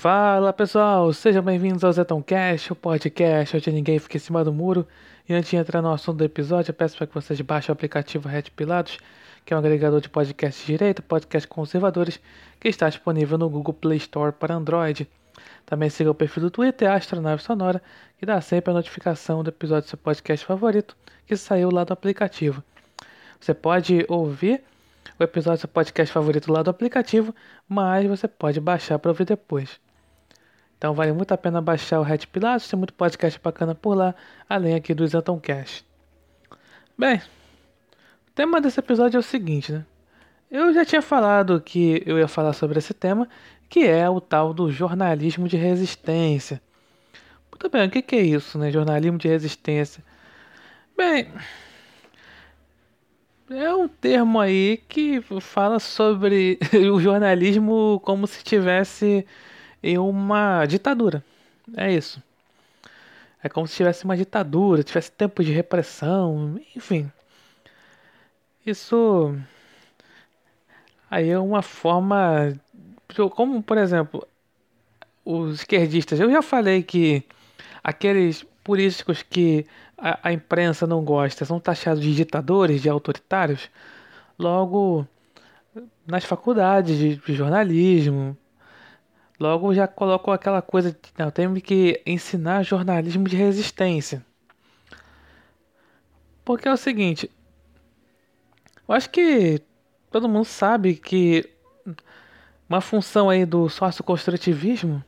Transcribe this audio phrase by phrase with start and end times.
[0.00, 4.52] Fala pessoal, sejam bem-vindos ao Zetão Cash, o podcast onde ninguém fica em cima do
[4.52, 4.86] muro.
[5.28, 7.74] E antes de entrar no assunto do episódio, eu peço para que vocês baixem o
[7.74, 9.00] aplicativo Red Pilatos,
[9.44, 12.20] que é um agregador de podcasts de direita, podcasts conservadores,
[12.60, 15.10] que está disponível no Google Play Store para Android.
[15.66, 17.82] Também siga o perfil do Twitter Astronave Sonora,
[18.18, 21.92] que dá sempre a notificação do episódio do seu podcast favorito que saiu lá do
[21.92, 22.62] aplicativo.
[23.40, 24.62] Você pode ouvir
[25.18, 27.34] o episódio do seu podcast favorito lá do aplicativo,
[27.68, 29.80] mas você pode baixar para ouvir depois.
[30.78, 34.14] Então vale muito a pena baixar o Red Pilatos, tem muito podcast bacana por lá,
[34.48, 35.42] além aqui do Isantão.
[36.96, 39.84] Bem, o tema desse episódio é o seguinte, né?
[40.48, 43.28] Eu já tinha falado que eu ia falar sobre esse tema,
[43.68, 46.62] que é o tal do jornalismo de resistência.
[47.50, 48.70] Muito bem, o que é isso, né?
[48.70, 50.02] Jornalismo de resistência.
[50.96, 51.28] Bem,
[53.50, 56.58] é um termo aí que fala sobre
[56.92, 59.26] o jornalismo como se tivesse
[59.82, 61.24] em uma ditadura.
[61.76, 62.22] É isso.
[63.42, 67.10] É como se tivesse uma ditadura, tivesse tempo de repressão, enfim.
[68.66, 69.34] Isso
[71.10, 72.52] aí é uma forma
[73.30, 74.26] como por exemplo
[75.24, 76.20] os esquerdistas.
[76.20, 77.22] Eu já falei que
[77.82, 79.66] aqueles políticos que
[79.96, 83.70] a, a imprensa não gosta são taxados de ditadores, de autoritários.
[84.38, 85.06] Logo
[86.06, 88.36] nas faculdades de, de jornalismo,
[89.38, 94.24] Logo já colocou aquela coisa de não, temos que ensinar jornalismo de resistência.
[96.44, 97.30] Porque é o seguinte,
[98.88, 99.62] eu acho que
[100.10, 101.48] todo mundo sabe que
[102.68, 105.04] uma função aí do sócio-construtivismo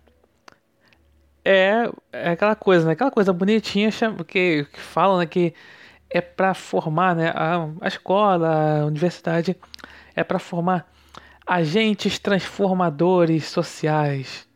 [1.45, 2.93] é, é aquela coisa, né?
[2.93, 3.91] Aquela coisa bonitinha
[4.29, 5.27] que, que falam né?
[5.27, 5.55] que
[6.09, 7.31] é para formar, né?
[7.35, 9.57] A, a escola, a universidade
[10.15, 10.87] é para formar
[11.51, 14.47] agentes transformadores sociais,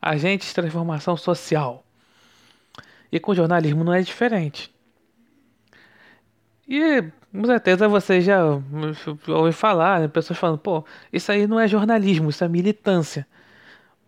[0.00, 1.84] agentes de transformação social.
[3.12, 4.74] E com jornalismo não é diferente.
[6.66, 10.08] E com certeza você já ouviu falar, né?
[10.08, 13.24] pessoas falando, pô, isso aí não é jornalismo, isso é militância.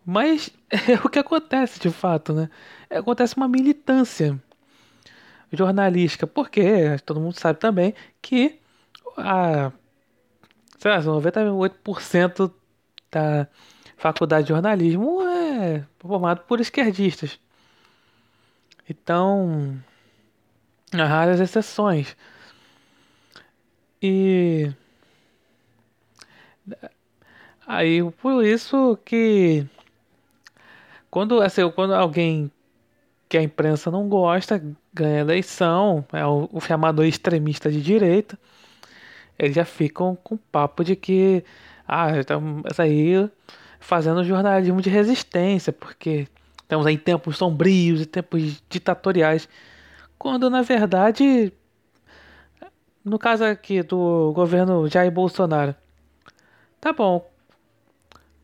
[0.05, 2.51] Mas é o que acontece de fato, né?
[2.91, 4.43] Acontece uma militância
[5.53, 8.59] jornalística, porque todo mundo sabe também que
[9.16, 9.71] a
[10.84, 12.53] sei lá, 98%
[13.11, 13.49] da
[13.97, 17.41] faculdade de jornalismo é formado por esquerdistas.
[18.87, 19.83] Então,
[20.93, 22.15] há raras exceções.
[24.03, 24.71] E
[27.66, 29.66] aí por isso que
[31.11, 32.53] quando assim, quando alguém
[33.27, 34.62] que a imprensa não gosta
[34.93, 38.39] ganha eleição, é o, o chamado extremista de direita
[39.39, 41.45] eles já ficam com papo de que
[41.87, 43.31] ah, estamos aí
[43.78, 46.27] fazendo jornalismo de resistência, porque
[46.62, 49.49] estamos em tempos sombrios e tempos ditatoriais,
[50.19, 51.53] quando na verdade,
[53.05, 55.75] no caso aqui do governo Jair Bolsonaro,
[56.81, 57.31] tá bom.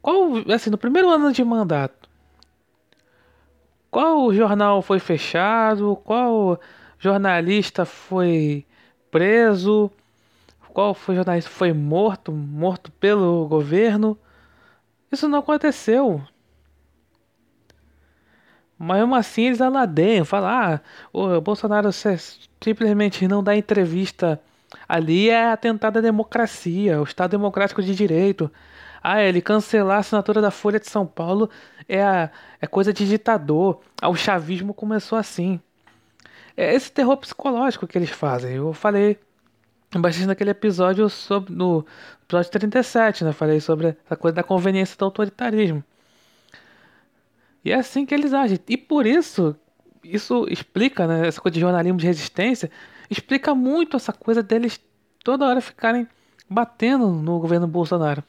[0.02, 2.08] Qual, assim, no primeiro ano de mandato,
[3.90, 5.96] qual jornal foi fechado?
[6.04, 6.60] Qual
[6.98, 8.64] jornalista foi
[9.10, 9.90] preso?
[10.70, 14.18] Qual foi jornalista foi morto, morto pelo governo.
[15.12, 16.22] Isso não aconteceu.
[18.78, 20.80] Mas mesmo assim eles aladeiam, falam, ah,
[21.12, 21.90] o Bolsonaro
[22.60, 24.40] simplesmente não dá entrevista
[24.88, 28.50] ali é atentar à democracia, o Estado Democrático de Direito.
[29.02, 31.50] Ah, ele cancelar a assinatura da Folha de São Paulo
[31.88, 33.80] é, a, é coisa de ditador.
[34.00, 35.60] Ah, o chavismo começou assim.
[36.56, 38.56] É esse terror psicológico que eles fazem.
[38.56, 39.18] Eu falei
[39.98, 41.84] bastante naquele episódio sobre no
[42.22, 43.32] episódio 37, né?
[43.32, 45.82] Falei sobre a coisa da conveniência do autoritarismo.
[47.64, 48.58] E é assim que eles agem.
[48.68, 49.56] E por isso,
[50.04, 51.26] isso explica, né?
[51.26, 52.70] Essa coisa de jornalismo de resistência,
[53.10, 54.80] explica muito essa coisa deles
[55.24, 56.06] toda hora ficarem
[56.48, 58.22] batendo no governo Bolsonaro.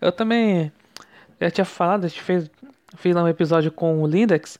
[0.00, 0.72] Eu também
[1.40, 2.50] já tinha falado, a gente fez,
[2.96, 4.58] fiz lá um episódio com o Lindex,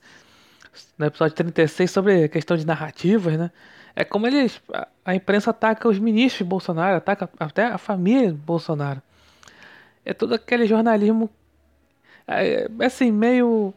[0.98, 3.50] no episódio 36, sobre a questão de narrativas, né?
[3.94, 4.60] É como eles.
[5.04, 9.02] A imprensa ataca os ministros Bolsonaro, ataca até a família Bolsonaro.
[10.04, 11.28] É todo aquele jornalismo.
[12.26, 13.74] É, assim, meio.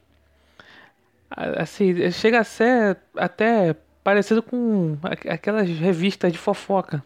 [1.57, 4.98] Assim, chega a ser até parecido com
[5.30, 7.04] aquelas revistas de fofoca.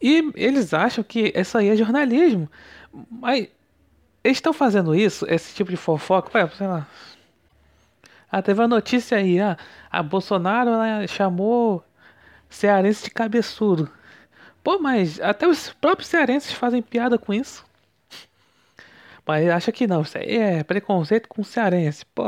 [0.00, 2.48] E eles acham que isso aí é jornalismo.
[3.10, 3.48] Mas
[4.22, 6.86] eles estão fazendo isso, esse tipo de fofoca, sei lá,
[8.30, 9.56] ah, teve uma notícia aí, ah,
[9.90, 11.84] a Bolsonaro ela chamou
[12.48, 13.90] cearense de cabeçudo.
[14.62, 17.64] Pô, mas até os próprios cearenses fazem piada com isso.
[19.26, 22.04] Mas acha que não, isso aí é preconceito com cearense.
[22.06, 22.24] Pô,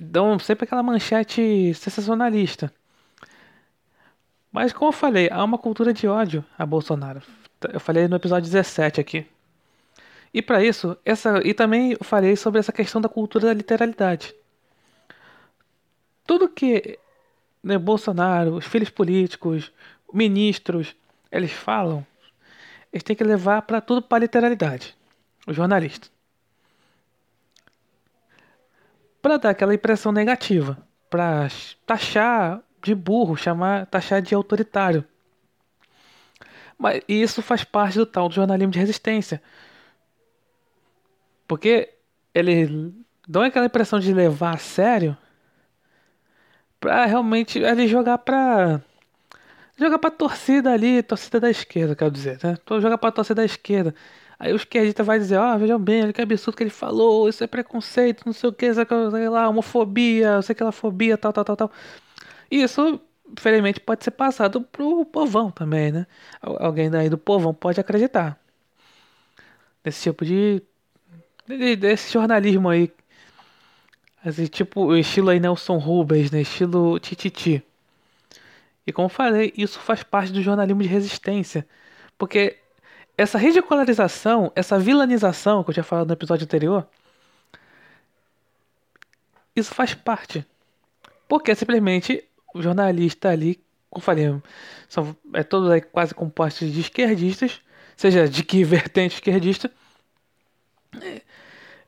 [0.00, 2.72] dão sempre aquela manchete sensacionalista.
[4.52, 7.22] Mas como eu falei, há uma cultura de ódio a Bolsonaro.
[7.72, 9.26] Eu falei no episódio 17 aqui.
[10.32, 14.34] E para isso, essa e também eu falei sobre essa questão da cultura da literalidade.
[16.30, 16.96] Tudo que
[17.60, 19.72] né, Bolsonaro, os filhos políticos,
[20.14, 20.94] ministros,
[21.28, 22.06] eles falam,
[22.92, 24.96] eles têm que levar para tudo para literalidade.
[25.44, 26.06] O jornalista.
[29.20, 30.78] Para dar aquela impressão negativa,
[31.10, 31.48] para
[31.84, 35.04] taxar de burro, chamar, taxar de autoritário.
[36.78, 39.42] Mas isso faz parte do tal do jornalismo de resistência.
[41.48, 41.92] Porque
[42.32, 42.70] eles
[43.26, 45.18] dão aquela impressão de levar a sério
[46.80, 48.80] pra realmente ele jogar pra.
[49.78, 52.58] Jogar pra torcida ali, torcida da esquerda, quero dizer, né?
[52.80, 53.94] Jogar pra torcida da esquerda.
[54.38, 57.28] Aí o esquerdista vai dizer, ó, oh, vejam bem, olha que absurdo que ele falou,
[57.28, 61.32] isso é preconceito, não sei o que, sei lá, homofobia, sei que lá, fobia, tal,
[61.32, 61.72] tal, tal, tal.
[62.50, 63.00] E isso,
[63.30, 66.06] infelizmente, pode ser passado pro povão também, né?
[66.42, 68.38] Alguém daí do povão pode acreditar.
[69.84, 70.62] Desse tipo de.
[71.78, 72.90] desse jornalismo aí
[74.24, 76.42] Assim, tipo, estilo aí Nelson Rubens, né?
[76.42, 77.62] Estilo Tititi.
[78.86, 81.66] E como falei, isso faz parte do jornalismo de resistência.
[82.18, 82.58] Porque
[83.16, 86.86] essa ridicularização, essa vilanização que eu tinha falado no episódio anterior,
[89.54, 90.46] isso faz parte.
[91.28, 92.24] Porque simplesmente
[92.54, 94.26] o jornalista ali, como falei,
[94.88, 97.60] são é todos aí quase compostos de esquerdistas,
[97.96, 99.70] seja de que vertente esquerdista,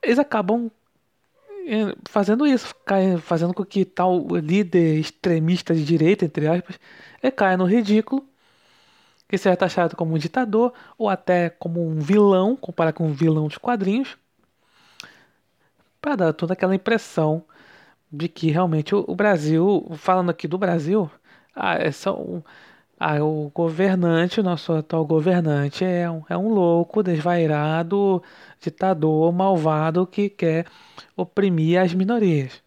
[0.02, 0.70] eles acabam
[2.08, 2.74] fazendo isso,
[3.20, 6.78] fazendo com que tal líder extremista de direita, entre aspas,
[7.36, 8.26] caia no ridículo,
[9.28, 13.48] que seja taxado como um ditador ou até como um vilão, comparado com um vilão
[13.48, 14.16] de quadrinhos,
[16.00, 17.44] para dar toda aquela impressão
[18.12, 21.10] de que realmente o, Brasil, falando aqui do Brasil,
[21.54, 22.42] ah, é só um,
[23.02, 28.22] ah, o governante, o nosso atual governante é um, é um louco, desvairado,
[28.60, 30.66] ditador, malvado que quer
[31.16, 32.62] oprimir as minorias.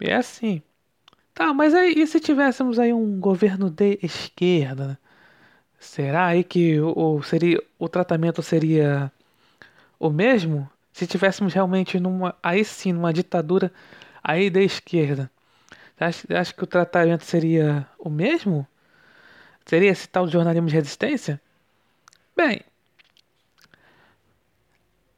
[0.00, 0.62] É assim.
[1.34, 4.98] Tá, mas aí e se tivéssemos aí um governo de esquerda?
[5.78, 9.12] Será aí que o, seria, o tratamento seria
[9.98, 10.70] o mesmo?
[10.92, 13.72] Se tivéssemos realmente numa, aí sim, numa ditadura
[14.22, 15.30] aí da esquerda.
[15.98, 18.66] Acha, acha que o tratamento seria o mesmo?
[19.64, 21.40] Seria esse tal de jornalismo de resistência?
[22.36, 22.60] Bem,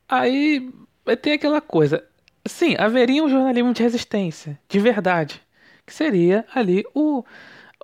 [0.08, 0.72] aí
[1.20, 2.04] tem aquela coisa.
[2.46, 5.42] Sim, haveria um jornalismo de resistência, de verdade,
[5.84, 7.24] que seria ali o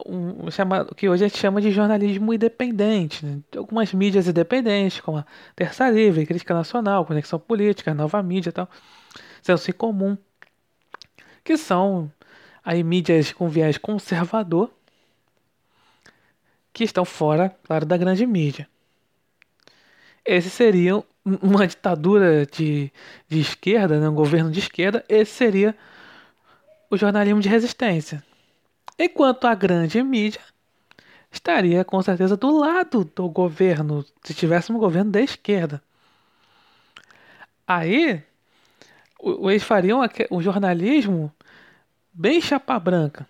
[0.07, 3.25] um, chamado, que hoje a gente chama de jornalismo independente.
[3.25, 3.41] Né?
[3.57, 8.69] Algumas mídias independentes, como a Terça Livre, Crítica Nacional, Conexão Política, Nova Mídia e tal,
[9.43, 10.17] Senso em Comum,
[11.45, 12.11] que são
[12.65, 14.71] aí mídias com viés conservador
[16.73, 18.69] que estão fora, claro, da grande mídia.
[20.25, 22.91] Esse seria uma ditadura de,
[23.29, 25.77] de esquerda, né, um governo de esquerda, esse seria
[26.91, 28.25] o jornalismo de resistência.
[28.99, 30.41] Enquanto a grande mídia
[31.31, 35.83] estaria com certeza do lado do governo, se tivéssemos um governo da esquerda.
[37.67, 38.23] Aí,
[39.23, 40.01] eles fariam
[40.31, 41.33] o jornalismo
[42.15, 43.27] bem chapa branca.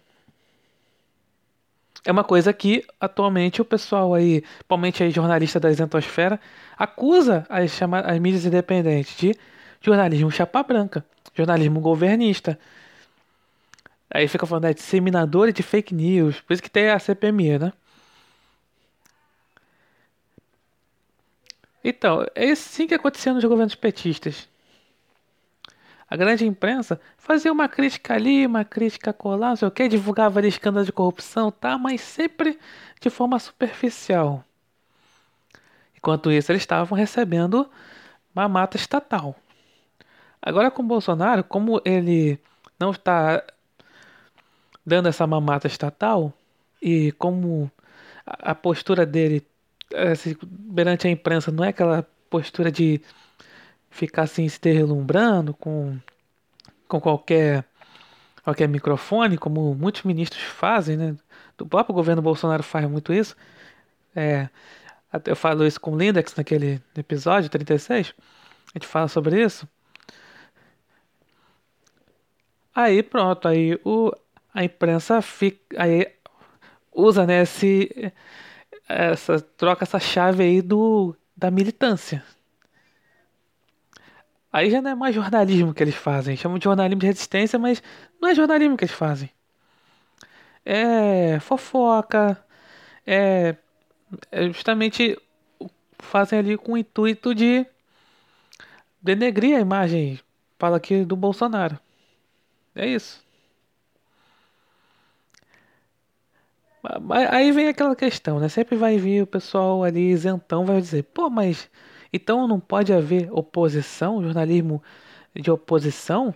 [2.05, 6.39] É uma coisa que atualmente o pessoal aí, principalmente aí jornalista da isentosfera,
[6.77, 9.35] acusa as, chama, as mídias independentes de
[9.81, 12.59] jornalismo chapa branca, jornalismo governista.
[14.11, 17.73] Aí fica falando é disseminadores de fake news, por isso que tem a CPMI, né?
[21.83, 24.49] Então, é isso sim que acontecia nos governos petistas.
[26.15, 30.39] A grande imprensa fazia uma crítica ali, uma crítica colar, não sei o que, divulgava
[30.39, 32.57] ali escândalos de corrupção, tá, mas sempre
[33.01, 34.45] de forma superficial.
[35.97, 37.69] Enquanto isso, eles estavam recebendo
[38.33, 39.35] mamata estatal.
[40.41, 42.39] Agora com Bolsonaro, como ele
[42.79, 43.43] não está
[44.87, 46.33] dando essa mamata estatal
[46.81, 47.69] e como
[48.25, 49.45] a postura dele
[50.13, 50.37] assim,
[50.73, 53.01] perante a imprensa não é aquela postura de
[53.95, 55.97] ficar assim se deslumbrando com,
[56.89, 57.65] com qualquer,
[58.43, 61.17] qualquer microfone, como muitos ministros fazem, né?
[61.57, 63.37] Do próprio governo Bolsonaro faz muito isso.
[64.17, 64.49] É,
[65.25, 68.13] eu falo isso com o Lindex naquele episódio 36.
[68.75, 69.69] A gente fala sobre isso.
[72.75, 74.13] Aí pronto, aí o,
[74.53, 76.13] a imprensa fica, aí
[76.93, 78.13] usa né, esse,
[78.89, 82.25] essa troca essa chave aí do da militância.
[84.55, 86.37] Aí já não é mais jornalismo que eles fazem.
[86.37, 87.83] Chamam de jornalismo de resistência, mas
[88.23, 89.29] não é jornalismo que eles fazem.
[90.65, 92.39] É fofoca,
[93.07, 93.57] é,
[94.33, 95.19] é justamente
[95.99, 97.67] fazem ali com o intuito de
[99.03, 100.21] denegrir a imagem,
[100.59, 101.79] fala aqui, do Bolsonaro.
[102.77, 103.25] É isso.
[107.33, 108.49] Aí vem aquela questão, né?
[108.49, 111.69] Sempre vai vir o pessoal ali isentão, vai dizer, pô, mas
[112.15, 114.81] então não pode haver oposição, jornalismo
[115.35, 116.33] de oposição?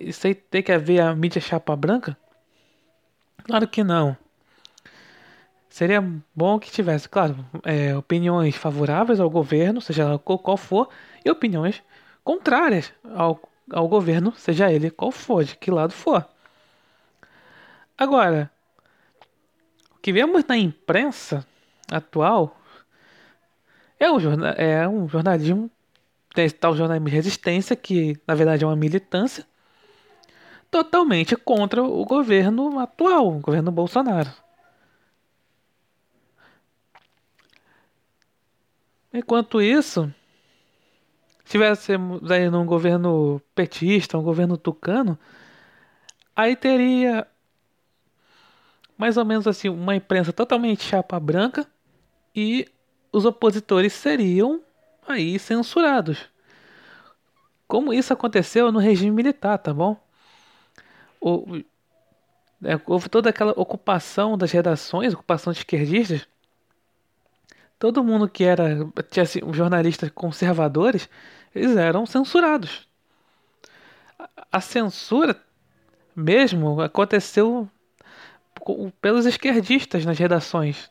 [0.00, 2.16] Isso aí tem que haver a mídia chapa branca?
[3.44, 4.16] Claro que não.
[5.68, 6.02] Seria
[6.34, 10.88] bom que tivesse, claro, é, opiniões favoráveis ao governo, seja qual for,
[11.22, 11.82] e opiniões
[12.22, 16.26] contrárias ao, ao governo, seja ele qual for, de que lado for.
[17.98, 18.50] Agora,
[19.94, 21.46] o que vemos na imprensa
[21.90, 22.56] atual
[24.04, 25.70] é um, é um jornalismo,
[26.34, 29.46] tem tal jornalismo de resistência, que na verdade é uma militância,
[30.70, 34.30] totalmente contra o governo atual, o governo Bolsonaro.
[39.12, 40.12] Enquanto isso,
[41.44, 45.16] se tivéssemos aí num governo petista, um governo tucano,
[46.34, 47.24] aí teria
[48.98, 51.64] mais ou menos assim uma imprensa totalmente chapa branca
[52.34, 52.66] e
[53.14, 54.60] os opositores seriam
[55.06, 56.28] aí censurados.
[57.68, 59.96] Como isso aconteceu no regime militar, tá bom?
[61.20, 61.62] O,
[62.64, 66.26] é, houve toda aquela ocupação das redações, ocupação de esquerdistas.
[67.78, 71.08] Todo mundo que era tinha assim, jornalistas conservadores,
[71.54, 72.88] eles eram censurados.
[74.50, 75.40] A censura
[76.16, 77.68] mesmo aconteceu
[79.00, 80.90] pelos esquerdistas nas redações.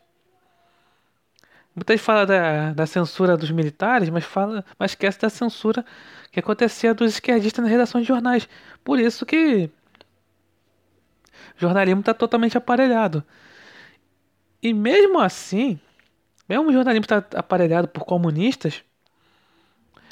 [1.76, 5.84] Muita gente fala da, da censura dos militares, mas fala, mas esquece da censura
[6.32, 8.48] que acontecia dos esquerdistas na redação de jornais.
[8.84, 9.70] Por isso que
[11.56, 13.24] o jornalismo está totalmente aparelhado.
[14.62, 15.80] E mesmo assim,
[16.48, 18.84] mesmo o jornalismo está aparelhado por comunistas,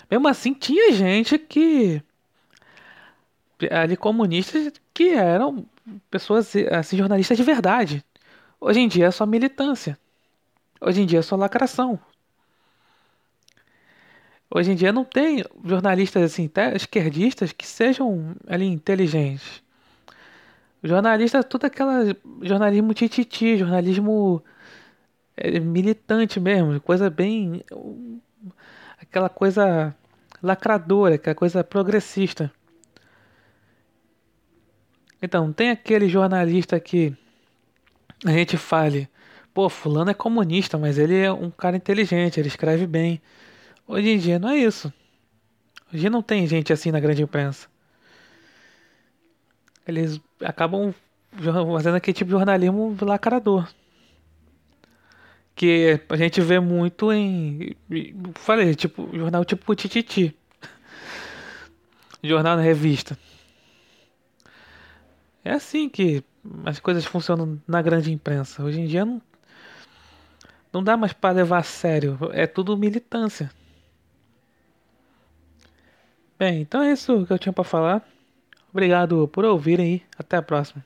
[0.09, 2.03] mesmo assim tinha gente que
[3.69, 5.65] ali comunistas que eram
[6.09, 8.03] pessoas assim jornalistas de verdade.
[8.59, 9.97] Hoje em dia é só militância.
[10.81, 11.99] Hoje em dia é só lacração.
[14.53, 19.63] Hoje em dia não tem jornalistas assim, até esquerdistas, que sejam ali inteligentes.
[20.83, 22.03] Jornalista, tudo aquela
[22.41, 24.43] jornalismo tititi, jornalismo
[25.37, 27.63] é, militante mesmo, coisa bem
[28.99, 29.95] aquela coisa
[30.41, 32.51] lacradora, aquela coisa progressista.
[35.21, 37.15] Então, tem aquele jornalista que
[38.25, 39.07] a gente fale,
[39.53, 43.21] pô, fulano é comunista, mas ele é um cara inteligente, ele escreve bem.
[43.87, 44.91] Hoje em dia não é isso.
[45.87, 47.67] Hoje em dia não tem gente assim na grande imprensa.
[49.87, 50.93] Eles acabam
[51.73, 53.67] fazendo aquele tipo de jornalismo lacrador.
[55.55, 57.75] Que a gente vê muito em.
[58.35, 60.35] Falei, tipo, jornal tipo Tititi.
[62.23, 63.17] jornal na revista.
[65.43, 66.23] É assim que
[66.65, 68.63] as coisas funcionam na grande imprensa.
[68.63, 69.21] Hoje em dia não,
[70.71, 72.17] não dá mais para levar a sério.
[72.33, 73.51] É tudo militância.
[76.37, 78.07] Bem, então é isso que eu tinha para falar.
[78.71, 80.83] Obrigado por ouvirem e até a próxima.